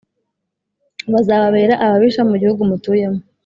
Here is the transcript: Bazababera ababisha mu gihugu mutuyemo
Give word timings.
Bazababera 1.13 1.73
ababisha 1.85 2.21
mu 2.29 2.35
gihugu 2.41 2.61
mutuyemo 2.69 3.21